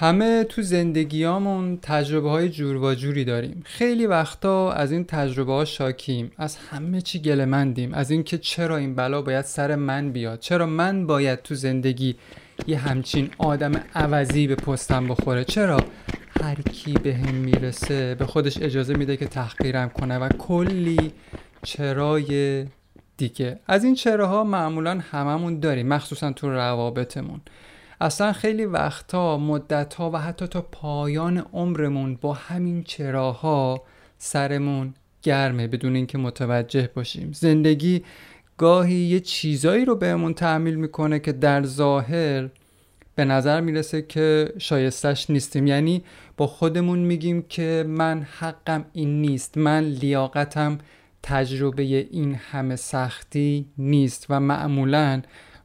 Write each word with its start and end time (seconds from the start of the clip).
همه 0.00 0.44
تو 0.44 0.62
زندگیامون 0.62 1.78
تجربه 1.82 2.30
های 2.30 2.48
جور 2.48 2.76
و 2.76 2.94
جوری 2.94 3.24
داریم. 3.24 3.62
خیلی 3.64 4.06
وقتا 4.06 4.72
از 4.72 4.92
این 4.92 5.04
تجربه 5.04 5.52
ها 5.52 5.64
شاکیم. 5.64 6.30
از 6.36 6.56
همه 6.56 7.00
چی 7.00 7.18
گله 7.18 7.44
مندیم 7.44 7.94
از 7.94 8.10
اینکه 8.10 8.38
چرا 8.38 8.76
این 8.76 8.94
بلا 8.94 9.22
باید 9.22 9.44
سر 9.44 9.74
من 9.74 10.12
بیاد؟ 10.12 10.38
چرا 10.40 10.66
من 10.66 11.06
باید 11.06 11.42
تو 11.42 11.54
زندگی 11.54 12.16
یه 12.66 12.78
همچین 12.78 13.30
آدم 13.38 13.72
عوضی 13.94 14.46
به 14.46 14.54
پستم 14.54 15.08
بخوره؟ 15.08 15.44
چرا 15.44 15.80
هر 16.42 16.62
کی 16.72 16.92
به 16.92 17.14
هم 17.14 17.34
می‌رسه 17.34 18.14
به 18.14 18.26
خودش 18.26 18.62
اجازه 18.62 18.94
میده 18.94 19.16
که 19.16 19.26
تحقیرم 19.26 19.88
کنه 19.88 20.18
و 20.18 20.28
کلی 20.28 21.12
چرای 21.62 22.64
دیگه. 23.16 23.58
از 23.66 23.84
این 23.84 23.94
چراها 23.94 24.44
معمولا 24.44 25.00
هممون 25.10 25.60
داریم 25.60 25.88
مخصوصا 25.88 26.32
تو 26.32 26.50
روابطمون. 26.50 27.40
اصلا 28.00 28.32
خیلی 28.32 28.64
وقتا 28.64 29.38
مدتها 29.38 30.10
و 30.10 30.16
حتی 30.16 30.46
تا 30.46 30.62
پایان 30.62 31.38
عمرمون 31.38 32.14
با 32.16 32.32
همین 32.32 32.82
چراها 32.82 33.82
سرمون 34.18 34.94
گرمه 35.22 35.66
بدون 35.66 35.96
اینکه 35.96 36.18
متوجه 36.18 36.90
باشیم. 36.94 37.32
زندگی 37.32 38.04
گاهی 38.56 38.94
یه 38.94 39.20
چیزایی 39.20 39.84
رو 39.84 39.94
بهمون 39.94 40.34
تحمیل 40.34 40.74
می‌کنه 40.74 41.18
که 41.18 41.32
در 41.32 41.62
ظاهر 41.62 42.48
به 43.14 43.24
نظر 43.24 43.60
می‌رسه 43.60 44.02
که 44.02 44.52
شایستش 44.58 45.30
نیستیم. 45.30 45.66
یعنی 45.66 46.02
با 46.36 46.46
خودمون 46.46 46.98
میگیم 46.98 47.42
که 47.42 47.84
من 47.88 48.26
حقم 48.38 48.84
این 48.92 49.20
نیست 49.20 49.58
من 49.58 49.84
لیاقتم 49.84 50.78
تجربه 51.22 51.82
این 51.82 52.34
همه 52.34 52.76
سختی 52.76 53.66
نیست 53.78 54.26
و 54.30 54.40
معمولا 54.40 55.22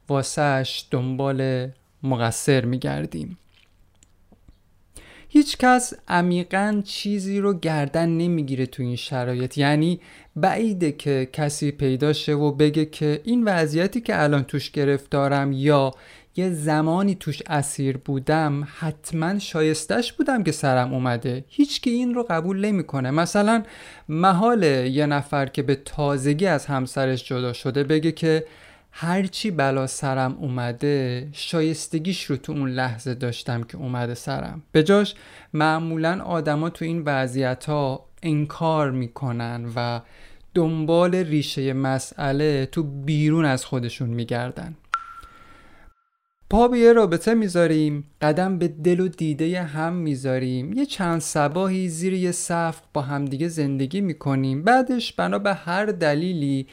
واسهش 0.10 0.88
دنبال 0.92 1.70
مقصر 2.04 2.66
میگردیم. 2.66 3.38
هیچ 5.30 5.58
کس 5.58 5.94
عمیقا 6.08 6.82
چیزی 6.86 7.40
رو 7.40 7.60
گردن 7.60 8.10
نمی‌گیره 8.10 8.66
تو 8.66 8.84
این 8.84 8.96
شرایط. 8.96 9.58
یعنی 9.58 10.00
بعیده 10.36 10.92
که 10.92 11.30
کسی 11.34 11.72
پیدا 11.72 12.14
شه 12.14 12.34
و 12.34 12.52
بگه 12.52 12.86
که 12.86 13.22
این 13.24 13.44
وضعیتی 13.44 14.02
که 14.02 14.24
الان 14.24 14.44
توش 14.44 14.72
گرفتارم 14.72 15.52
یا 15.52 15.92
یه 16.36 16.50
زمانی 16.50 17.16
توش 17.16 17.42
اسیر 17.48 17.98
بودم 17.98 18.68
حتما 18.80 19.40
شایستش 19.40 20.14
بودم 20.14 20.44
که 20.44 20.52
سرم 20.52 20.94
اومده. 20.94 21.46
هیچ 21.48 21.82
که 21.82 21.90
این 21.90 22.14
رو 22.14 22.26
قبول 22.30 22.66
نمی‌کنه. 22.66 23.12
مثلا 23.12 23.64
محال 24.10 24.64
یه 24.64 25.06
نفر 25.06 25.46
که 25.46 25.64
به 25.64 25.76
تازگی 25.76 26.46
از 26.46 26.66
همسرش 26.66 27.26
جدا 27.26 27.54
شده 27.54 27.84
بگه 27.84 28.12
که 28.12 28.46
هرچی 28.96 29.52
بلا 29.52 29.88
سرم 29.88 30.38
اومده 30.40 31.28
شایستگیش 31.32 32.24
رو 32.24 32.38
تو 32.38 32.52
اون 32.52 32.70
لحظه 32.70 33.14
داشتم 33.14 33.64
که 33.64 33.78
اومده 33.78 34.14
سرم. 34.14 34.64
به 34.72 34.84
جاش 34.84 35.16
معمولا 35.54 36.22
آدما 36.22 36.70
تو 36.70 36.86
این 36.86 37.04
وضعیت 37.06 37.66
ها 37.66 38.06
انکار 38.24 38.92
می‌کنن 38.92 39.66
و 39.76 40.02
دنبال 40.54 41.16
ریشه 41.16 41.74
مسئله 41.74 42.66
تو 42.66 42.84
بیرون 42.84 43.46
از 43.46 43.66
خودشون 43.66 44.10
میگردن. 44.10 44.76
پا 46.50 46.68
به 46.68 46.80
یه 46.80 46.94
رابطه 46.94 47.34
می‌ذاریم 47.34 48.04
قدم 48.22 48.58
به 48.58 48.68
دل 48.68 49.00
و 49.00 49.08
دیده 49.08 49.64
هم 49.64 49.94
می‌ذاریم. 49.94 50.74
یه 50.74 50.86
چند 50.86 51.22
سباهی 51.22 51.90
زیر 51.90 52.14
یه 52.14 52.32
صف 52.32 52.82
با 52.94 53.02
همدیگه 53.02 53.48
زندگی 53.48 54.02
می‌کنیم. 54.02 54.64
بعدش 54.64 55.14
بنا 55.14 55.40
به 55.40 55.54
هر 55.54 55.86
دلیلی 55.86 56.68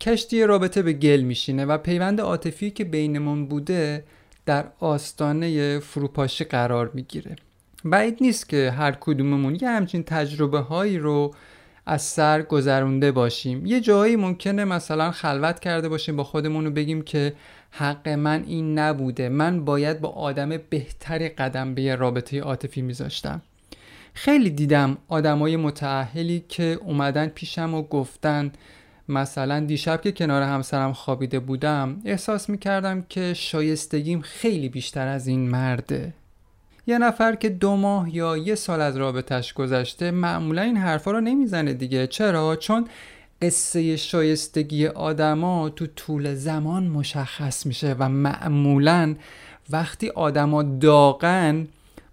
کشتی 0.00 0.42
رابطه 0.42 0.82
به 0.82 0.92
گل 0.92 1.20
میشینه 1.20 1.64
و 1.64 1.78
پیوند 1.78 2.20
عاطفی 2.20 2.70
که 2.70 2.84
بینمون 2.84 3.46
بوده 3.46 4.04
در 4.46 4.64
آستانه 4.80 5.78
فروپاشی 5.78 6.44
قرار 6.44 6.90
می‌گیره. 6.94 7.36
بعید 7.84 8.18
نیست 8.20 8.48
که 8.48 8.70
هر 8.70 8.96
کدوممون 9.00 9.58
یه 9.60 9.68
همچین 9.68 10.02
تجربه 10.02 10.58
هایی 10.58 10.98
رو 10.98 11.34
از 11.86 12.02
سر 12.02 12.42
گذرونده 12.42 13.12
باشیم. 13.12 13.66
یه 13.66 13.80
جایی 13.80 14.16
ممکنه 14.16 14.64
مثلا 14.64 15.10
خلوت 15.10 15.60
کرده 15.60 15.88
باشیم 15.88 16.16
با 16.16 16.24
خودمون 16.24 16.66
و 16.66 16.70
بگیم 16.70 17.02
که 17.02 17.32
حق 17.70 18.08
من 18.08 18.44
این 18.46 18.78
نبوده. 18.78 19.28
من 19.28 19.64
باید 19.64 20.00
با 20.00 20.08
آدم 20.08 20.56
بهتری 20.70 21.28
قدم 21.28 21.74
به 21.74 21.82
یه 21.82 21.94
رابطه 21.94 22.40
عاطفی 22.40 22.82
میذاشتم. 22.82 23.42
خیلی 24.14 24.50
دیدم 24.50 24.98
آدمای 25.08 25.56
متعهلی 25.56 26.44
که 26.48 26.78
اومدن 26.82 27.26
پیشم 27.26 27.74
و 27.74 27.82
گفتن 27.82 28.52
مثلا 29.08 29.60
دیشب 29.60 30.00
که 30.00 30.12
کنار 30.12 30.42
همسرم 30.42 30.92
خوابیده 30.92 31.40
بودم 31.40 32.00
احساس 32.04 32.48
می‌کردم 32.48 33.02
که 33.08 33.34
شایستگیم 33.34 34.20
خیلی 34.20 34.68
بیشتر 34.68 35.08
از 35.08 35.26
این 35.26 35.50
مرده 35.50 36.12
یه 36.86 36.98
نفر 36.98 37.34
که 37.34 37.48
دو 37.48 37.76
ماه 37.76 38.16
یا 38.16 38.36
یه 38.36 38.54
سال 38.54 38.80
از 38.80 38.96
رابطش 38.96 39.52
گذشته 39.52 40.10
معمولا 40.10 40.62
این 40.62 40.76
حرفا 40.76 41.10
رو 41.10 41.20
نمی‌زنه 41.20 41.72
دیگه 41.72 42.06
چرا؟ 42.06 42.56
چون 42.56 42.88
قصه 43.42 43.96
شایستگی 43.96 44.86
آدما 44.86 45.68
تو 45.68 45.86
طول 45.86 46.34
زمان 46.34 46.86
مشخص 46.86 47.66
میشه 47.66 47.96
و 47.98 48.08
معمولا 48.08 49.14
وقتی 49.70 50.08
آدما 50.08 50.62
داغن 50.62 51.68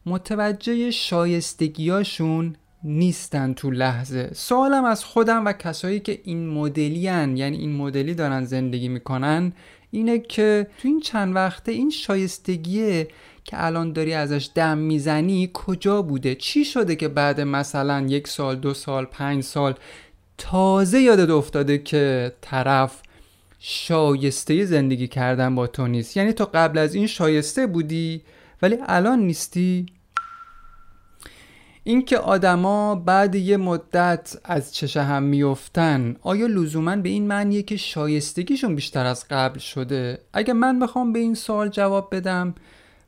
متوجه 0.06 0.92
شایستگیاشون 0.92 2.56
نیستن 2.84 3.54
تو 3.54 3.72
لحظه. 3.72 4.30
سوالم 4.34 4.86
از 4.86 5.04
خودم 5.04 5.46
و 5.46 5.54
کسایی 5.54 6.00
که 6.00 6.22
این 6.24 6.50
مدلی 6.50 7.00
یعنی 7.00 7.58
این 7.58 7.76
مدلی 7.76 8.14
دارن 8.14 8.46
زندگی 8.46 8.88
می‌کنن 8.88 9.54
اینه 9.92 10.20
که 10.20 10.68
تو 10.78 10.88
این 10.88 11.00
چند 11.00 11.36
وقته 11.36 11.72
این 11.72 11.90
شایستگیه 11.90 13.08
که 13.44 13.66
الان 13.66 13.94
داری 13.94 14.14
ازش 14.14 14.50
دم 14.56 14.78
می‌زنی 14.78 15.50
کجا 15.54 16.02
بوده؟ 16.02 16.36
چی 16.36 16.66
شده 16.66 16.96
که 16.96 17.08
بعد 17.08 17.42
مثلا 17.42 18.06
یک 18.08 18.28
سال 18.28 18.56
دو 18.56 18.74
سال 18.74 19.06
پنج 19.06 19.44
سال 19.44 19.74
تازه 20.38 21.02
یادت 21.02 21.30
افتاده 21.30 21.78
که 21.78 22.34
طرف 22.42 23.02
شایسته 23.60 24.66
زندگی 24.66 25.08
کردن 25.08 25.56
با 25.56 25.68
تو 25.68 25.88
نیست؟ 25.88 26.18
یعنی 26.18 26.34
تو 26.34 26.50
قبل 26.54 26.78
از 26.78 26.96
این 26.96 27.08
شایسته 27.08 27.68
بودی 27.68 28.22
ولی 28.62 28.78
الان 28.88 29.20
نیستی؟ 29.20 29.86
اینکه 31.84 32.18
آدما 32.18 32.96
بعد 32.96 33.36
یه 33.36 33.58
مدت 33.58 34.38
از 34.44 34.76
چشه 34.76 35.04
هم 35.04 35.24
میفتن 35.24 36.16
آیا 36.22 36.48
لزوما 36.48 36.96
به 36.96 37.10
این 37.10 37.28
معنیه 37.28 37.64
که 37.64 37.78
شایستگیشون 37.78 38.76
بیشتر 38.76 39.06
از 39.06 39.26
قبل 39.30 39.60
شده؟ 39.60 40.20
اگه 40.34 40.54
من 40.54 40.80
بخوام 40.80 41.14
به 41.14 41.20
این 41.20 41.36
سوال 41.36 41.70
جواب 41.70 42.16
بدم 42.16 42.56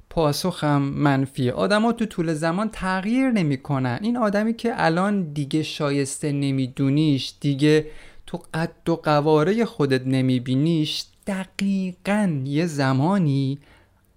پاسخم 0.09 0.81
منفیه. 0.81 1.51
آدما 1.51 1.91
تو 1.91 2.05
طول 2.05 2.33
زمان 2.33 2.69
تغییر 2.69 3.31
نمی‌کنن. 3.31 3.99
این 4.01 4.17
آدمی 4.17 4.53
که 4.53 4.73
الان 4.75 5.33
دیگه 5.33 5.63
شایسته 5.63 6.31
نمیدونیش 6.31 7.33
دیگه 7.39 7.87
تو 8.27 8.41
قد 8.53 8.89
و 8.89 8.95
قواره 8.95 9.65
خودت 9.65 10.07
نمیبینیش 10.07 11.05
دقیقا 11.27 12.41
یه 12.45 12.65
زمانی 12.65 13.59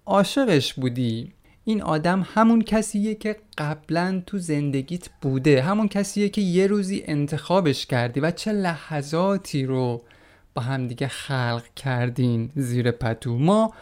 عاشقش 0.05 0.73
بودی. 0.73 1.33
این 1.69 1.81
آدم 1.81 2.27
همون 2.33 2.61
کسیه 2.61 3.15
که 3.15 3.35
قبلا 3.57 4.21
تو 4.25 4.37
زندگیت 4.37 5.09
بوده. 5.21 5.61
همون 5.61 5.87
کسیه 5.87 6.29
که 6.29 6.41
یه 6.41 6.67
روزی 6.67 7.03
انتخابش 7.05 7.85
کردی 7.85 8.19
و 8.19 8.31
چه 8.31 8.51
لحظاتی 8.51 9.65
رو 9.65 10.01
با 10.53 10.61
همدیگه 10.61 11.07
خلق 11.07 11.63
کردین 11.75 12.49
زیر 12.55 12.91
پتو. 12.91 13.37
ما 13.37 13.73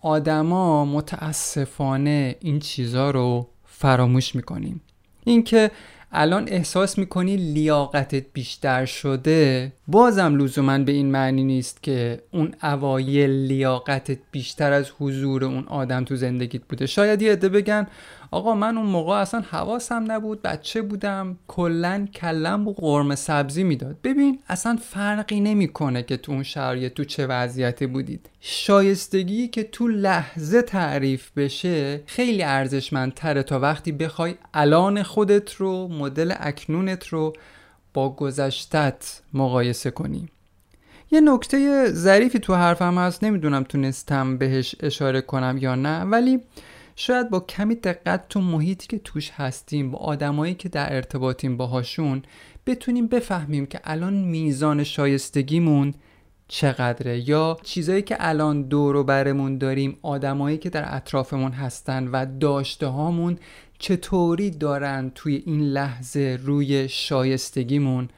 آدما 0.00 0.84
متاسفانه 0.84 2.36
این 2.40 2.58
چیزا 2.58 3.10
رو 3.10 3.48
فراموش 3.64 4.34
می‌کنیم. 4.34 4.80
اینکه 5.24 5.70
الان 6.12 6.48
احساس 6.48 6.98
می‌کنی 6.98 7.36
لیاقتت 7.36 8.24
بیشتر 8.32 8.84
شده؟ 8.84 9.72
بازم 9.88 10.36
لزوما 10.36 10.78
به 10.78 10.92
این 10.92 11.10
معنی 11.10 11.44
نیست 11.44 11.82
که 11.82 12.22
اون 12.32 12.54
اوایل 12.62 13.30
لیاقتت 13.30 14.18
بیشتر 14.30 14.72
از 14.72 14.90
حضور 14.98 15.44
اون 15.44 15.64
آدم 15.68 16.04
تو 16.04 16.16
زندگیت 16.16 16.62
بوده. 16.68 16.86
شاید 16.86 17.22
یه 17.22 17.32
عده 17.32 17.48
بگن 17.48 17.86
آقا 18.30 18.54
من 18.54 18.78
اون 18.78 18.86
موقع 18.86 19.12
اصلا 19.12 19.40
حواسم 19.40 20.12
نبود 20.12 20.42
بچه 20.42 20.82
بودم 20.82 21.36
کلا 21.48 22.08
کلم 22.14 22.68
و 22.68 22.72
قرمه 22.72 23.14
سبزی 23.14 23.64
می‌داد. 23.64 23.96
ببین 24.04 24.38
اصلا 24.48 24.78
فرقی 24.82 25.40
نمی‌کنه 25.40 26.02
که 26.02 26.16
تو 26.16 26.32
اون 26.32 26.42
شرایط 26.42 26.94
تو 26.94 27.04
چه 27.04 27.26
وضعیتی 27.26 27.86
بودید. 27.86 28.28
شایستگی 28.40 29.48
که 29.48 29.62
تو 29.62 29.88
لحظه 29.88 30.62
تعریف 30.62 31.30
بشه 31.36 32.02
خیلی 32.06 32.42
ارزشمندتره 32.42 33.42
تا 33.42 33.58
وقتی 33.58 33.92
بخوای 33.92 34.34
الان 34.54 35.02
خودت 35.02 35.54
رو 35.54 35.88
مدل 35.88 36.34
اکنونت 36.36 37.08
رو 37.08 37.32
با 37.94 38.10
گذشتت 38.10 39.20
مقایسه 39.32 39.90
کنی. 39.90 40.28
یه 41.10 41.20
نکته 41.20 41.86
ظریفی 41.92 42.38
تو 42.38 42.54
حرفم 42.54 42.98
هست 42.98 43.24
نمی‌دونم 43.24 43.62
تونستم 43.62 44.38
بهش 44.38 44.76
اشاره 44.80 45.20
کنم 45.20 45.58
یا 45.60 45.74
نه 45.74 46.00
ولی 46.00 46.40
شاید 46.96 47.30
با 47.30 47.40
کمی 47.40 47.74
دقت 47.74 48.28
تو 48.28 48.40
محیطی 48.40 48.86
که 48.86 48.98
توش 48.98 49.30
هستیم 49.30 49.90
با 49.90 49.98
آدمایی 49.98 50.54
که 50.54 50.68
در 50.68 50.94
ارتباطیم 50.94 51.56
باهاشون 51.56 52.22
بتونیم 52.66 53.06
بفهمیم 53.06 53.66
که 53.66 53.80
الان 53.84 54.14
میزان 54.14 54.84
شایستگیمون 54.84 55.94
چقدره 56.48 57.28
یا 57.28 57.58
چیزایی 57.62 58.02
که 58.02 58.16
الان 58.18 58.62
دور 58.62 58.96
و 58.96 59.04
برمون 59.04 59.58
داریم 59.58 59.98
آدمایی 60.02 60.58
که 60.58 60.70
در 60.70 60.96
اطرافمون 60.96 61.52
هستن 61.52 62.08
و 62.08 62.26
داشته 62.40 62.86
هامون 62.86 63.38
چطوری 63.78 64.50
دارن 64.50 65.12
توی 65.14 65.42
این 65.46 65.60
لحظه 65.60 66.38
روی 66.42 66.88
شایستگیمون 66.88 68.08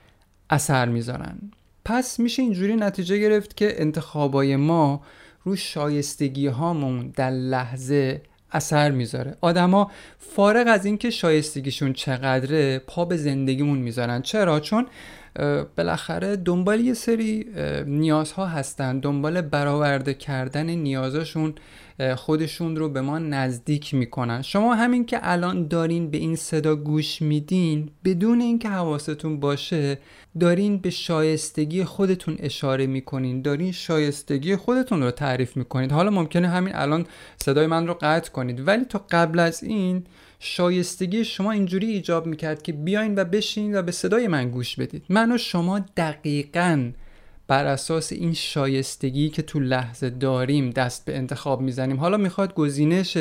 اثر 0.51 0.89
می‌ذارن؟ 0.89 1.39
پس 1.85 2.21
میشه 2.21 2.43
اینجوری 2.43 2.77
نتیجه 2.77 3.19
گرفت 3.19 3.57
که 3.57 3.83
انتخابای 3.83 4.57
ما 4.57 5.03
رو 5.45 5.57
شایستگی 5.57 6.47
هامون 6.47 7.09
در 7.17 7.31
لحظه 7.31 8.23
اثر 8.53 8.91
می‌ذاره. 8.91 9.37
آدما 9.41 9.91
فارغ 10.19 10.67
از 10.69 10.85
اینکه 10.85 11.11
شایستگیشون 11.11 11.93
چقدره 11.93 12.79
پا 12.79 13.05
به 13.05 13.17
زندگیمون 13.17 13.79
می‌ذارن. 13.79 14.23
چرا؟ 14.23 14.61
چون 14.61 14.87
بالاخره 15.77 16.37
دنبال 16.37 16.81
یه 16.81 16.95
سری 16.95 17.47
نیازها 17.87 18.47
هستن. 18.47 18.99
دنبال 18.99 19.41
برآورده 19.41 20.15
کردن 20.15 20.71
نیازشون 20.71 21.55
خودشون 22.17 22.77
رو 22.77 22.89
به 22.89 23.01
ما 23.01 23.19
نزدیک 23.19 23.95
می‌کنن. 23.95 24.43
شما 24.43 24.75
همین 24.75 25.07
که 25.07 25.19
الان 25.23 25.69
دارین 25.69 26.11
به 26.11 26.19
این 26.19 26.37
صدا 26.37 26.77
گوش 26.77 27.23
میدین 27.23 27.91
بدون 28.05 28.41
اینکه 28.41 28.69
حواستون 28.69 29.41
باشه 29.41 29.99
دارین 30.41 30.79
به 30.79 30.91
شایستگی 30.91 31.85
خودتون 31.85 32.37
اشاره 32.39 32.87
می‌کنین. 32.87 33.43
دارین 33.43 33.73
شایستگی 33.73 34.57
خودتون 34.57 35.03
رو 35.03 35.11
تعریف 35.11 35.57
می‌کنید. 35.57 35.93
حالا 35.93 36.11
ممکنه 36.11 36.49
همین 36.49 36.75
الان 36.75 37.07
صدای 37.37 37.67
من 37.67 37.87
رو 37.87 37.97
قطع 38.01 38.31
کنید. 38.31 38.69
ولی 38.69 38.85
تا 38.85 39.05
قبل 39.11 39.39
از 39.39 39.63
این 39.63 40.05
شایستگی 40.41 41.25
شما 41.25 41.53
اینجوری 41.53 41.87
ایجاب 41.87 42.27
می‌کرد 42.27 42.63
که 42.63 42.73
بیاین 42.73 43.15
و 43.19 43.25
بشین 43.25 43.79
و 43.79 43.83
به 43.83 43.93
صدای 43.93 44.29
من 44.29 44.51
گوش 44.51 44.77
بدید 44.77 45.05
من 45.09 45.33
و 45.33 45.39
شما 45.39 45.81
دقیقاً 45.97 46.91
بر 47.49 47.67
اساس 47.67 48.13
این 48.13 48.33
شایستگی 48.33 49.29
که 49.29 49.43
تو 49.43 49.61
لحظه 49.61 50.11
داریم 50.11 50.71
دست 50.71 51.05
به 51.05 51.17
انتخاب 51.17 51.61
می‌زنیم. 51.61 51.97
حالا 51.97 52.17
می‌خواد 52.17 52.55
گزینش 52.55 53.19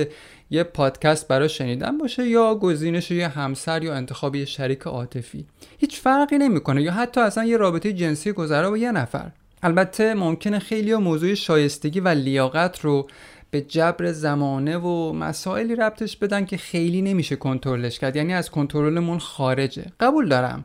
یه 0.50 0.64
پادکست 0.64 1.28
برای 1.28 1.50
شنیدن 1.50 1.98
باشه 1.98 2.28
یا 2.28 2.56
گزینش 2.56 3.12
یه 3.12 3.28
همسر 3.28 3.84
یا 3.84 3.94
انتخاب 3.94 4.36
یه 4.36 4.46
شریک 4.46 4.82
عاطفی. 4.82 5.46
هیچ 5.78 6.00
فرقی 6.00 6.38
نمی‌کنه 6.38 6.82
یا 6.82 6.92
حتی 6.92 7.22
اصلا 7.22 7.46
یه 7.46 7.58
رابطه 7.58 7.94
جنسی 7.94 8.32
گذرا 8.32 8.70
با 8.70 8.78
یه 8.78 8.92
نفر. 8.92 9.32
البته 9.64 10.14
ممکنه 10.14 10.60
خیلی 10.60 10.96
موضوع 10.96 11.34
شایستگی 11.34 12.00
و 12.00 12.08
لیاقت 12.08 12.80
رو 12.80 13.08
به 13.52 13.62
جبر 13.62 14.12
زمانه 14.12 14.78
و 14.78 15.14
مسائلی 15.14 15.76
ربطش 15.76 16.18
بدن 16.18 16.46
که 16.46 16.58
خیلی 16.58 17.02
نمیشه 17.02 17.36
کنترلش 17.36 18.00
کرد. 18.00 18.16
یعنی 18.16 18.34
از 18.34 18.52
کنترلمون 18.52 19.20
خارجه. 19.20 19.86
قبول 20.00 20.30
دارم 20.30 20.64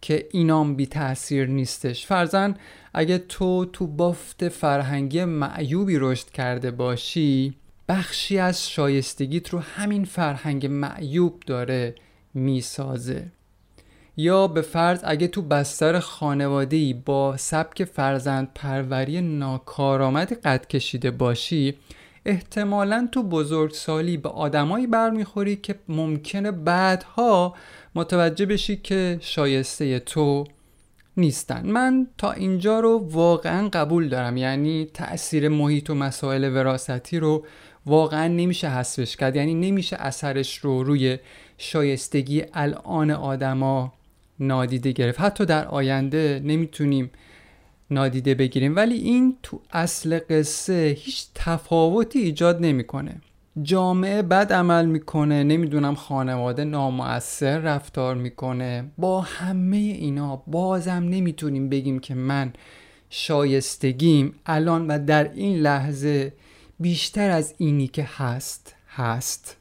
که 0.00 0.28
اینام 0.30 0.76
بی 0.76 0.86
تاثیر 0.86 1.46
نیستش. 1.46 2.06
فرزن 2.06 2.54
اگه 2.94 3.18
تو 3.18 3.64
تو 3.64 3.86
بافت 3.86 4.48
فرهنگی 4.48 5.24
معیوبی 5.24 5.98
رشد 5.98 6.30
کرده 6.30 6.70
باشی 6.70 7.54
بخشی 7.88 8.38
از 8.38 8.70
شایستگیت 8.70 9.48
رو 9.48 9.58
همین 9.58 10.04
فرهنگ 10.04 10.66
معیوب 10.66 11.42
داره 11.46 11.94
می‌سازه. 12.34 13.26
یا 14.16 14.46
به 14.46 14.62
فرض 14.62 15.00
اگه 15.04 15.28
تو 15.28 15.42
بستر 15.42 15.98
خانوادهی 15.98 16.94
با 16.94 17.36
سبک 17.36 17.84
فرزند 17.84 18.48
پروری 18.54 19.20
ناکارآمدی 19.20 20.34
قد 20.34 20.66
کشیده 20.66 21.10
باشی 21.10 21.74
احتمالا 22.26 23.08
تو 23.12 23.22
بزرگسالی 23.22 24.16
به 24.16 24.28
آدمایی 24.28 24.86
برمیخوری 24.86 25.56
که 25.56 25.74
ممکنه 25.88 26.50
بعدها 26.50 27.54
متوجه 27.94 28.46
بشی 28.46 28.76
که 28.76 29.18
شایسته 29.20 29.98
تو 29.98 30.44
نیستن. 31.16 31.66
من 31.70 32.06
تا 32.18 32.32
اینجا 32.32 32.80
رو 32.80 33.08
واقعا 33.10 33.68
قبول 33.68 34.08
دارم. 34.08 34.36
یعنی 34.36 34.84
تاثیر 34.94 35.48
محیط 35.48 35.90
و 35.90 35.94
مسائل 35.94 36.54
وراثتی 36.54 37.18
رو 37.18 37.46
واقعا 37.86 38.28
نمیشه 38.28 38.68
حذفش 38.68 39.16
کرد. 39.16 39.36
یعنی 39.36 39.54
نمیشه 39.54 39.96
اثرش 39.96 40.58
رو 40.58 40.82
روی 40.82 41.18
شایستگی 41.58 42.44
الان 42.54 43.10
آدما 43.10 43.92
نادیده 44.40 44.92
گرفت. 44.92 45.20
حتی 45.20 45.46
در 45.46 45.66
آینده 45.66 46.40
نمی‌تونیم 46.44 47.10
نادیده 47.92 48.34
بگیریم. 48.34 48.76
ولی 48.76 48.94
این 48.94 49.36
تو 49.42 49.60
اصل 49.72 50.18
قصه 50.30 50.96
هیچ 50.98 51.26
تفاوتی 51.34 52.18
ایجاد 52.18 52.60
نمی‌کنه. 52.60 53.20
جامعه 53.62 54.22
بد 54.22 54.52
عمل 54.52 54.86
می‌کنه 54.86 55.44
نمی‌دونم 55.44 55.94
خانواده 55.94 56.64
نامؤثر 56.64 57.58
رفتار 57.58 58.14
می‌کنه. 58.14 58.90
با 58.98 59.20
همه 59.20 59.76
اینا 59.76 60.42
بازم 60.46 60.92
نمی‌تونیم 60.92 61.68
بگیم 61.68 61.98
که 61.98 62.14
من 62.14 62.52
شایستگیم. 63.10 64.34
الان 64.46 64.86
و 64.86 65.04
در 65.06 65.32
این 65.34 65.58
لحظه 65.58 66.32
بیشتر 66.80 67.30
از 67.30 67.54
اینی 67.58 67.86
که 67.88 68.08
هست 68.16 68.74
هست. 68.88 69.56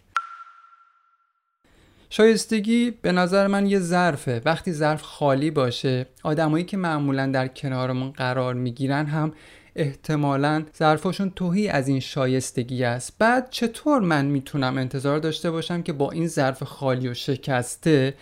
شایستگی 2.13 2.91
به 3.01 3.11
نظر 3.11 3.47
من 3.47 3.65
یه 3.65 3.79
ظرفه. 3.79 4.41
وقتی 4.45 4.73
ظرف 4.73 5.01
خالی 5.01 5.51
باشه 5.51 6.05
آدمایی 6.23 6.63
که 6.63 6.77
معمولا 6.77 7.27
در 7.27 7.47
کنارمون 7.47 8.11
قرار 8.11 8.53
می‌گیرن 8.53 9.05
هم 9.05 9.33
احتمالا 9.75 10.63
ظرفاشون 10.77 11.29
توهی 11.35 11.67
از 11.67 11.87
این 11.87 11.99
شایستگی 11.99 12.83
است. 12.83 13.13
بعد 13.19 13.49
چطور 13.49 14.01
من 14.01 14.25
می‌تونم 14.25 14.77
انتظار 14.77 15.19
داشته 15.19 15.51
باشم 15.51 15.81
که 15.81 15.93
با 15.93 16.11
این 16.11 16.27
ظرف 16.27 16.63
خالی 16.63 17.07
و 17.07 17.13
شکسته 17.13 18.13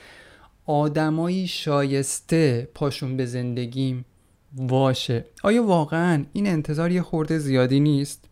آدمایی 0.66 1.48
شایسته 1.48 2.70
پاشون 2.76 3.18
به 3.18 3.26
زندگیم 3.26 4.06
واشه 4.58 5.26
آیا 5.44 5.64
واقعا 5.64 6.26
این 6.34 6.48
انتظار 6.48 6.92
یه 6.92 7.02
خورده 7.02 7.38
زیادی 7.38 7.80
نیست؟ 7.80 8.26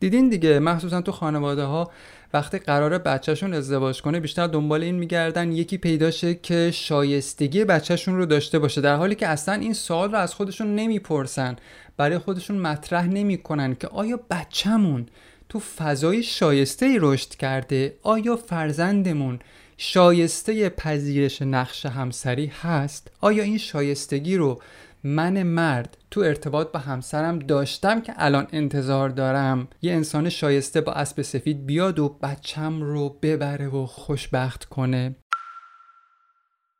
دیدین 0.00 0.28
دیگه 0.28 0.58
مخصوصا 0.58 1.00
تو 1.00 1.12
خانواده 1.12 1.64
ها 1.64 1.90
وقتی 2.34 2.58
قرار 2.58 2.98
بچهشون 2.98 3.54
ازدواج 3.54 4.02
کنه 4.02 4.20
بیشتر 4.20 4.46
دنبال 4.46 4.82
این 4.82 4.94
میگردن 4.94 5.52
یکی 5.52 5.78
پیداشه 5.78 6.34
که 6.34 6.70
شایستگی 6.70 7.64
بچهشون 7.64 8.16
رو 8.16 8.26
داشته 8.26 8.58
باشه 8.58 8.80
در 8.80 8.96
حالی 8.96 9.14
که 9.14 9.28
اصلا 9.28 9.54
این 9.54 9.72
سوال 9.72 10.12
رو 10.12 10.18
از 10.18 10.34
خودشون 10.34 10.74
نمی‌پرسن 10.74 11.56
برای 11.96 12.18
خودشون 12.18 12.56
مطرح 12.56 13.06
نمی‌کنن 13.06 13.74
که 13.74 13.88
آیا 13.88 14.20
بچهمون 14.30 15.06
تو 15.48 15.60
فضای 15.60 16.22
شایسته 16.22 16.86
ای 16.86 16.98
رشد 17.00 17.28
کرده؟ 17.28 17.94
آیا 18.02 18.36
فرزندمون 18.36 19.38
شایسته 19.76 20.68
پذیرش 20.68 21.42
نقش 21.42 21.86
همسری 21.86 22.46
هست؟ 22.46 23.10
آیا 23.20 23.42
این 23.42 23.58
شایستگی 23.58 24.36
رو 24.36 24.60
من 25.06 25.42
مرد 25.42 25.96
تو 26.10 26.20
ارتباط 26.20 26.72
با 26.72 26.80
همسرم 26.80 27.38
داشتم 27.38 28.00
که 28.00 28.14
الان 28.16 28.46
انتظار 28.52 29.08
دارم 29.08 29.68
یه 29.82 29.92
انسان 29.92 30.28
شایسته 30.28 30.80
با 30.80 30.92
اسب 30.92 31.22
سفید 31.22 31.66
بیاد 31.66 31.98
و 31.98 32.08
بچم 32.08 32.82
رو 32.82 33.18
ببره 33.22 33.68
و 33.68 33.86
خوشبخت 33.86 34.64
کنه. 34.64 35.16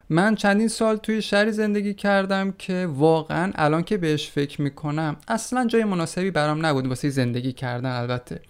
من 0.09 0.35
چندین 0.35 0.69
سال 0.69 0.97
توی 0.97 1.23
شهری 1.23 1.53
زندگی 1.53 1.95
کردم 1.95 2.53
که 2.53 2.89
واقعا 2.91 3.53
الان 3.55 3.83
که 3.83 3.97
بهش 3.97 4.31
فکر 4.31 4.63
می‌کنم 4.63 5.17
اصلا 5.29 5.67
جای 5.67 5.85
مناسبی 5.85 6.31
برام 6.31 6.67
نبود 6.67 6.87
واسه 6.87 7.09
زندگی 7.09 7.53
کردن 7.53 7.91
البته. 7.91 8.41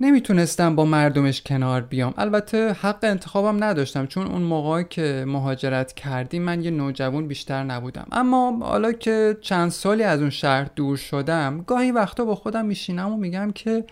نمی‌تونستم 0.00 0.76
با 0.76 0.84
مردمش 0.84 1.42
کنار 1.42 1.80
بیام. 1.80 2.14
البته 2.16 2.72
حق 2.72 2.98
انتخابم 3.02 3.64
نداشتم 3.64 4.06
چون 4.06 4.26
اون 4.26 4.42
موقعی 4.42 4.84
که 4.90 5.24
مهاجرت 5.28 5.92
کردیم 5.92 6.42
من 6.42 6.64
یه 6.64 6.70
نوجوان 6.70 7.28
بیشتر 7.28 7.62
نبودم. 7.64 8.06
اما 8.12 8.58
حالا 8.66 8.92
که 8.92 9.36
چند 9.40 9.70
سالی 9.70 10.02
از 10.02 10.20
اون 10.20 10.30
شهر 10.30 10.66
دور 10.76 10.96
شدم 10.96 11.64
گاهی 11.66 11.92
وقتا 11.92 12.24
با 12.24 12.34
خودم 12.34 12.64
میشینم 12.64 13.12
و 13.12 13.16
میگم 13.16 13.52
که 13.54 13.84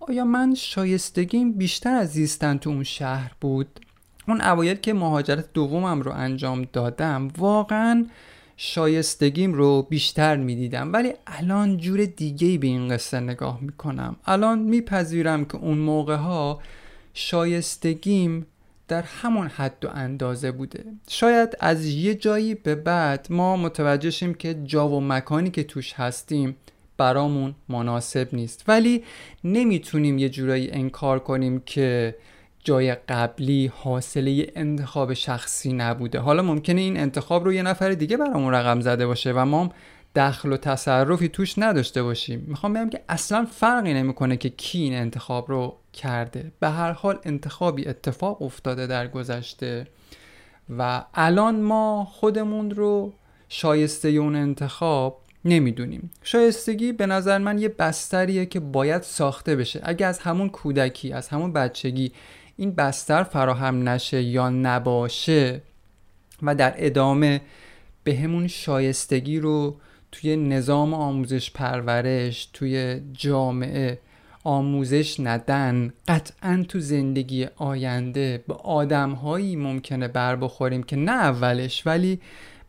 آیا 0.00 0.24
من 0.24 0.54
شایستگیم 0.54 1.52
بیشتر 1.52 1.94
از 1.94 2.08
زیستن 2.12 2.58
تو 2.58 2.70
اون 2.70 2.82
شهر 2.82 3.32
بود؟ 3.40 3.80
اون 4.28 4.40
اوایل 4.40 4.76
که 4.76 4.92
مهاجرت 4.94 5.52
دومم 5.52 6.00
رو 6.00 6.12
انجام 6.12 6.66
دادم 6.72 7.28
واقعا 7.38 8.06
شایستگیم 8.56 9.54
رو 9.54 9.82
بیشتر 9.82 10.36
می‌دیدم. 10.36 10.92
ولی 10.92 11.12
الان 11.26 11.76
جور 11.76 12.04
دیگه 12.04 12.58
به 12.58 12.66
این 12.66 12.88
قصه 12.88 13.20
نگاه 13.20 13.58
می‌کنم. 13.60 14.16
الان 14.26 14.58
میپذیرم 14.58 15.44
که 15.44 15.56
اون 15.56 15.78
موقع 15.78 16.16
ها 16.16 16.60
شایستگیم 17.14 18.46
در 18.88 19.02
همون 19.02 19.46
حد 19.46 19.84
و 19.84 19.88
اندازه 19.88 20.52
بوده. 20.52 20.84
شاید 21.08 21.56
از 21.60 21.86
یه 21.86 22.14
جایی 22.14 22.54
به 22.54 22.74
بعد 22.74 23.26
ما 23.30 23.56
متوجه 23.56 24.10
شیم 24.10 24.34
که 24.34 24.54
جا 24.64 24.88
و 24.88 25.00
مکانی 25.00 25.50
که 25.50 25.64
توش 25.64 25.92
هستیم 25.92 26.56
برامون 26.96 27.54
مناسب 27.68 28.28
نیست. 28.32 28.64
ولی 28.68 29.02
نمی‌تونیم 29.44 30.18
یه 30.18 30.28
جورایی 30.28 30.70
انکار 30.70 31.18
کنیم 31.18 31.62
که 31.66 32.16
جای 32.64 32.94
قبلی 32.94 33.72
حاصله 33.74 34.52
انتخاب 34.56 35.14
شخصی 35.14 35.72
نبوده. 35.72 36.18
حالا 36.18 36.42
ممکنه 36.42 36.80
این 36.80 36.96
انتخاب 36.96 37.44
رو 37.44 37.52
یه 37.52 37.62
نفر 37.62 37.90
دیگه 37.90 38.16
برامون 38.16 38.54
رقم 38.54 38.80
زده 38.80 39.06
باشه 39.06 39.32
و 39.32 39.44
ما 39.44 39.72
دخل 40.16 40.52
و 40.52 40.56
تصرفی 40.56 41.28
توش 41.28 41.58
نداشته 41.58 42.02
باشیم. 42.02 42.44
می‌خوام 42.48 42.72
بگم 42.72 42.90
که 42.90 43.00
اصلا 43.08 43.44
فرقی 43.44 43.94
نمی‌کنه 43.94 44.36
که 44.36 44.48
کی 44.48 44.78
این 44.78 44.94
انتخاب 44.94 45.50
رو 45.50 45.76
کرده. 45.92 46.52
به 46.60 46.68
هر 46.68 46.92
حال 46.92 47.18
انتخابی 47.24 47.88
اتفاق 47.88 48.42
افتاده 48.42 48.86
در 48.86 49.08
گذشته 49.08 49.86
و 50.78 51.04
الان 51.14 51.60
ما 51.60 52.08
خودمون 52.10 52.70
رو 52.70 53.12
شایسته 53.48 54.08
اون 54.08 54.36
انتخاب 54.36 55.20
نمی‌دونیم. 55.44 56.10
شایستگی 56.22 56.92
به 56.92 57.06
نظر 57.06 57.38
من 57.38 57.58
یه 57.58 57.68
بستریه 57.68 58.46
که 58.46 58.60
باید 58.60 59.02
ساخته 59.02 59.56
بشه. 59.56 59.80
اگه 59.82 60.06
از 60.06 60.18
همون 60.18 60.48
کودکی 60.48 61.12
از 61.12 61.28
همون 61.28 61.52
بچگی 61.52 62.12
این 62.56 62.74
بستر 62.74 63.22
فراهم 63.22 63.88
نشه 63.88 64.22
یا 64.22 64.48
نباشه 64.48 65.62
و 66.42 66.54
در 66.54 66.74
ادامه 66.76 67.40
به 68.04 68.16
همون 68.16 68.46
شایستگی 68.46 69.38
رو 69.38 69.76
توی 70.12 70.36
نظام 70.36 70.94
آموزش 70.94 71.50
پرورش 71.50 72.48
توی 72.52 73.00
جامعه 73.12 73.98
آموزش 74.44 75.20
ندن 75.20 75.92
قطعا 76.08 76.64
تو 76.68 76.80
زندگی 76.80 77.46
آینده 77.56 78.44
به 78.48 78.54
آدم 78.54 79.10
هایی 79.10 79.56
ممکنه 79.56 80.08
بر 80.08 80.36
بخوریم 80.36 80.82
که 80.82 80.96
نه 80.96 81.12
اولش 81.12 81.86
ولی 81.86 82.20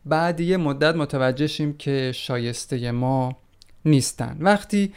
بعد 0.06 0.40
یه 0.40 0.56
مدت 0.56 0.94
متوجه 0.96 1.46
شیم 1.46 1.76
که 1.76 2.12
شایسته 2.14 2.90
ما 2.90 3.36
نیستن. 3.84 4.36
وقتی 4.40 4.92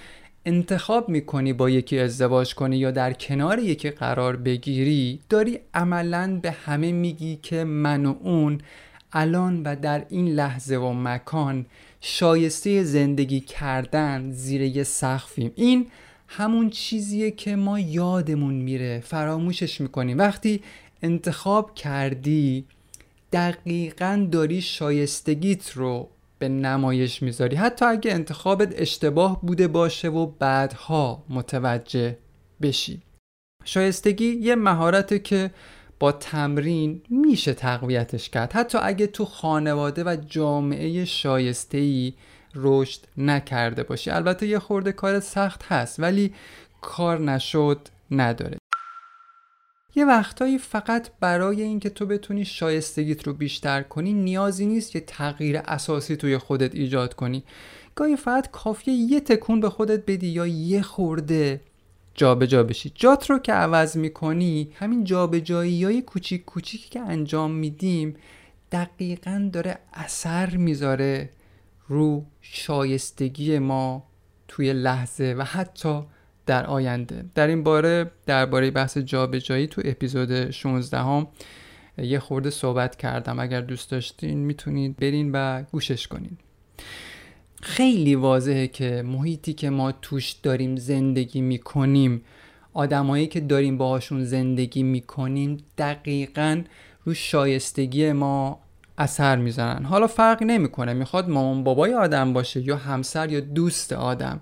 انتخاب 0.45 1.09
می‌کنی 1.09 1.53
با 1.53 1.69
یکی 1.69 1.99
ازدواج 1.99 2.55
کنی 2.55 2.77
یا 2.77 2.91
در 2.91 3.13
کنار 3.13 3.59
یکی 3.59 3.89
قرار 3.89 4.35
بگیری 4.35 5.19
داری 5.29 5.59
عملا 5.73 6.39
به 6.43 6.51
همه 6.51 6.91
میگی 6.91 7.39
که 7.41 7.63
من 7.63 8.05
و 8.05 8.15
اون 8.23 8.61
الان 9.13 9.63
و 9.63 9.75
در 9.75 10.05
این 10.09 10.27
لحظه 10.27 10.75
و 10.77 10.93
مکان 10.93 11.65
شایسته 12.01 12.83
زندگی 12.83 13.39
کردن 13.39 14.31
زیر 14.31 14.61
یه 14.61 14.83
سقفیم. 14.83 15.51
این 15.55 15.87
همون 16.27 16.69
چیزیه 16.69 17.31
که 17.31 17.55
ما 17.55 17.79
یادمون 17.79 18.53
میره 18.53 18.99
فراموشش 19.05 19.81
می‌کنیم. 19.81 20.17
وقتی 20.17 20.61
انتخاب 21.01 21.75
کردی 21.75 22.65
دقیقا 23.33 24.27
داری 24.31 24.61
شایستگیت 24.61 25.71
رو 25.71 26.09
به 26.39 26.49
نمایش 26.49 27.23
می‌ذاری. 27.23 27.55
حتی 27.55 27.85
اگه 27.85 28.11
انتخابت 28.11 28.73
اشتباه 28.81 29.41
بوده 29.41 29.67
باشه 29.67 30.09
و 30.09 30.25
بعدها 30.25 31.23
متوجه 31.29 32.17
بشی. 32.61 33.01
شایستگی 33.65 34.25
یه 34.25 34.55
مهارته 34.55 35.19
که 35.19 35.51
با 35.99 36.11
تمرین 36.11 37.01
میشه 37.09 37.53
تقویتش 37.53 38.29
کرد. 38.29 38.53
حتی 38.53 38.77
اگه 38.81 39.07
تو 39.07 39.25
خانواده 39.25 40.03
و 40.03 40.17
جامعه 40.27 41.05
شایسته 41.05 41.77
ای 41.77 42.13
رشد 42.55 42.99
نکرده 43.17 43.83
باشی. 43.83 44.11
البته 44.11 44.47
یه 44.47 44.59
خورده 44.59 44.91
کار 44.91 45.19
سخت 45.19 45.63
هست 45.63 45.99
ولی 45.99 46.33
کار 46.81 47.19
نشد 47.19 47.79
نداره. 48.11 48.57
یه 49.95 50.05
وقتایی 50.05 50.57
فقط 50.57 51.09
برای 51.19 51.61
اینکه 51.61 51.89
تو 51.89 52.05
بتونی 52.05 52.45
شایستگیت 52.45 53.27
رو 53.27 53.33
بیشتر 53.33 53.81
کنی 53.81 54.13
نیازی 54.13 54.65
نیست 54.65 54.91
که 54.91 54.99
تغییر 54.99 55.57
اساسی 55.57 56.15
توی 56.15 56.37
خودت 56.37 56.75
ایجاد 56.75 57.13
کنی. 57.13 57.43
گاهی 57.95 58.15
فقط 58.15 58.51
کافیه 58.51 58.93
یه 58.93 59.19
تکون 59.19 59.59
به 59.59 59.69
خودت 59.69 60.03
بدی 60.07 60.27
یا 60.27 60.47
یه 60.47 60.81
خورده 60.81 61.61
جابجا 62.13 62.45
جا 62.45 62.63
بشی. 62.63 62.91
جات 62.95 63.29
رو 63.29 63.39
که 63.39 63.53
عوض 63.53 63.97
می‌کنی 63.97 64.71
همین 64.75 65.03
جابجایی 65.03 65.83
های 65.83 66.01
کوچیک 66.01 66.45
کوچیکی 66.45 66.89
که 66.89 66.99
انجام 66.99 67.51
میدیم 67.51 68.15
دقیقا 68.71 69.49
داره 69.53 69.77
اثر 69.93 70.55
می‌ذاره 70.55 71.29
رو 71.87 72.25
شایستگی 72.41 73.59
ما 73.59 74.03
توی 74.47 74.73
لحظه 74.73 75.35
و 75.37 75.43
حتی 75.43 76.03
در 76.49 76.65
آینده. 76.65 77.25
در 77.35 77.47
این 77.47 77.63
باره 77.63 78.11
درباره 78.25 78.71
بحث 78.71 78.97
جابجایی 78.97 79.67
تو 79.67 79.81
اپیزود 79.85 80.51
16 80.51 80.97
هم 80.97 81.27
یه 81.97 82.19
خورده 82.19 82.49
صحبت 82.49 82.95
کردم. 82.95 83.39
اگر 83.39 83.61
دوست 83.61 83.91
داشتین 83.91 84.37
می‌تونید 84.39 84.97
برین 84.97 85.31
و 85.31 85.63
گوشش 85.71 86.07
کنین. 86.07 86.37
خیلی 87.61 88.15
واضحه 88.15 88.67
که 88.67 89.01
محیطی 89.05 89.53
که 89.53 89.69
ما 89.69 89.91
توش 89.91 90.31
داریم 90.31 90.75
زندگی 90.75 91.41
می‌کنیم 91.41 92.21
آدمایی 92.73 93.27
که 93.27 93.39
داریم 93.39 93.77
باهاشون 93.77 94.23
زندگی 94.23 94.83
می‌کنیم 94.83 95.57
دقیقا 95.77 96.61
رو 97.05 97.13
شایستگی 97.13 98.11
ما 98.11 98.59
اثر 98.97 99.35
می‌زنن. 99.35 99.85
حالا 99.85 100.07
فرق 100.07 100.43
نمی‌کنه. 100.43 100.93
می‌خواد 100.93 101.29
مامان 101.29 101.63
بابای 101.63 101.93
آدم 101.93 102.33
باشه 102.33 102.61
یا 102.61 102.77
همسر 102.77 103.31
یا 103.31 103.39
دوست 103.39 103.93
آدم. 103.93 104.41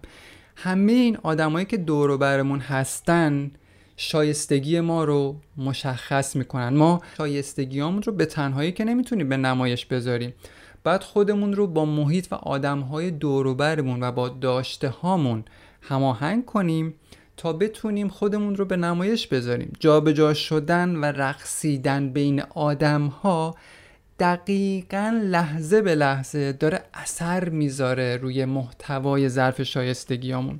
همه 0.60 0.92
این 0.92 1.18
آدمایی 1.24 1.66
که 1.66 1.78
دور 1.78 2.18
برمون 2.18 2.60
هستن 2.60 3.52
شایستگی 3.98 4.80
ما 4.80 5.04
رو 5.04 5.36
مشخص 5.58 6.36
می‌کنن. 6.36 6.70
ما 6.70 7.02
شایستگیامون 7.18 8.02
رو 8.02 8.14
به 8.14 8.26
تنهایی 8.26 8.72
که 8.72 8.84
نمی‌تونیم 8.84 9.30
به 9.30 9.38
نمایش 9.38 9.86
بذاریم. 9.86 10.34
بعد 10.84 11.04
خودمون 11.04 11.54
رو 11.54 11.68
با 11.68 11.86
محیط 11.86 12.28
و 12.32 12.36
آدمهای 12.36 13.12
دوروبرمون 13.12 14.04
و 14.04 14.12
با 14.12 14.30
داشته 14.30 14.90
هامون 14.90 15.44
هماهنگ 15.82 16.46
کنیم 16.46 16.94
تا 17.38 17.54
بتونیم 17.54 18.08
خودمون 18.08 18.56
رو 18.56 18.66
به 18.66 18.78
نمایش 18.78 19.28
بذاریم. 19.28 19.74
جابجا 19.80 20.34
شدن 20.34 20.96
و 20.96 21.06
رقصیدن 21.06 22.10
بین 22.10 22.42
آدم 22.42 23.08
ها 23.08 23.56
دقیقا 24.20 25.22
لحظه 25.24 25.82
به 25.82 25.96
لحظه 25.96 26.52
داره 26.52 26.84
اثر 26.94 27.50
می‌ذاره 27.50 28.18
روی 28.18 28.46
محتوای 28.46 29.30
ظرف 29.30 29.64
شایستگیامون. 29.64 30.60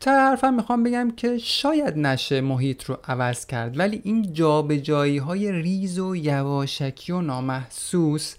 تا 0.00 0.10
حرفم 0.10 0.54
می‌خوام 0.54 0.82
بگم 0.82 1.10
که 1.16 1.38
شاید 1.38 1.98
نشه 1.98 2.40
محیط 2.40 2.84
رو 2.84 2.98
عوض 3.08 3.46
کرد 3.46 3.78
ولی 3.78 4.00
این 4.04 4.32
جابجایی 4.32 5.18
های 5.18 5.52
ریز 5.52 5.98
و 5.98 6.16
یواشکی 6.16 7.12
و 7.12 7.20
نامحسوس 7.20 8.34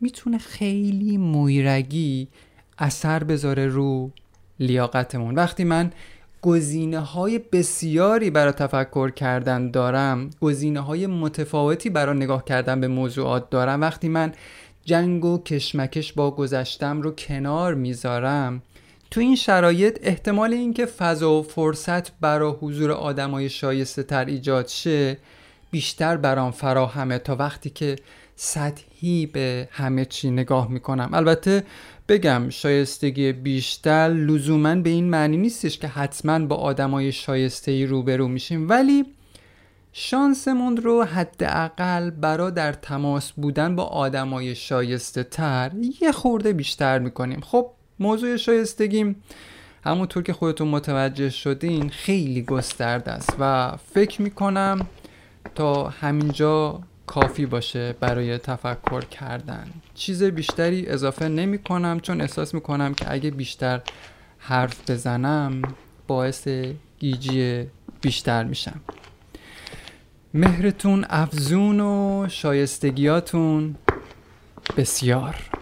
می‌تونه 0.00 0.38
خیلی 0.38 1.16
مویرگی 1.16 2.28
اثر 2.78 3.24
بذاره 3.24 3.66
رو 3.66 4.10
لیاقتمون. 4.60 5.34
وقتی 5.34 5.64
من 5.64 5.92
گزینه 6.48 6.98
های 6.98 7.38
بسیاری 7.38 8.30
برای 8.30 8.52
تفکر 8.52 9.10
کردن 9.10 9.70
دارم 9.70 10.30
گزینه 10.40 10.80
های 10.80 11.06
متفاوتی 11.06 11.90
برای 11.90 12.16
نگاه 12.16 12.44
کردن 12.44 12.80
به 12.80 12.88
موضوعات 12.88 13.50
دارم. 13.50 13.80
وقتی 13.80 14.08
من 14.08 14.32
جنگ 14.84 15.24
و 15.24 15.42
کشمکش 15.42 16.12
با 16.12 16.30
گذشتم 16.30 17.02
رو 17.02 17.10
کنار 17.10 17.74
می‌ذارم 17.74 18.62
تو 19.10 19.20
این 19.20 19.36
شرایط 19.36 19.98
احتمال 20.02 20.52
اینکه 20.52 20.86
فضا 20.86 21.32
و 21.32 21.42
فرصت 21.42 22.20
برای 22.20 22.52
حضور 22.60 22.92
آدمای 22.92 23.48
شایسته 23.48 24.02
تر 24.02 24.24
ایجاد 24.24 24.68
شه 24.68 25.16
بیشتر 25.70 26.16
برام 26.16 26.50
فراهمه 26.50 27.18
تا 27.18 27.36
وقتی 27.36 27.70
که 27.70 27.96
سطحی 28.40 29.26
به 29.26 29.68
همه 29.72 30.04
چی 30.04 30.30
نگاه 30.30 30.70
می‌کنم. 30.70 31.10
البته 31.12 31.64
بگم 32.08 32.50
شایستگی 32.50 33.32
بیشتر 33.32 34.08
لزوما 34.08 34.74
به 34.74 34.90
این 34.90 35.10
معنی 35.10 35.36
نیستش 35.36 35.78
که 35.78 35.88
حتما 35.88 36.46
با 36.46 36.56
آدمای 36.56 37.12
شایسته 37.12 37.70
ای 37.70 37.86
روبرو 37.86 38.28
میشیم. 38.28 38.68
ولی 38.68 39.04
شانسمون 39.92 40.76
رو 40.76 41.04
حداقل 41.04 42.10
برا 42.10 42.50
در 42.50 42.72
تماس 42.72 43.32
بودن 43.32 43.76
با 43.76 43.84
آدمای 43.84 44.54
شایسته 44.54 45.22
تر 45.22 45.72
یه 46.00 46.12
خورده 46.12 46.52
بیشتر 46.52 46.98
می‌کنیم. 46.98 47.40
خب 47.40 47.70
موضوع 47.98 48.36
شایستگیم 48.36 49.16
همونطور 49.84 50.22
که 50.22 50.32
خودتون 50.32 50.68
متوجه 50.68 51.30
شدین 51.30 51.88
خیلی 51.88 52.42
گسترده 52.42 53.10
است 53.10 53.36
و 53.38 53.72
فکر 53.94 54.22
می‌کنم 54.22 54.86
تا 55.54 55.88
همینجا 55.88 56.80
کافی 57.08 57.46
باشه 57.46 57.92
برای 58.00 58.38
تفکر 58.38 59.00
کردن. 59.00 59.66
چیز 59.94 60.22
بیشتری 60.22 60.86
اضافه 60.86 61.28
نمی 61.28 61.58
کنم 61.58 62.00
چون 62.00 62.20
احساس 62.20 62.54
می 62.54 62.60
کنم 62.60 62.94
که 62.94 63.12
اگه 63.12 63.30
بیشتر 63.30 63.80
حرف 64.38 64.90
بزنم 64.90 65.62
باعث 66.06 66.48
گیجی 66.98 67.66
بیشتر 68.00 68.44
میشم. 68.44 68.80
مهرتون 70.34 71.06
افزون 71.10 71.80
و 71.80 72.26
شایستگیاتون 72.28 73.76
بسیار. 74.76 75.57